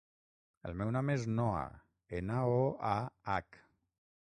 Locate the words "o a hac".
2.65-3.63